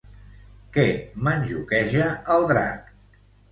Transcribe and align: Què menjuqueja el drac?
Què 0.77 0.85
menjuqueja 1.27 2.09
el 2.39 2.51
drac? 2.55 2.93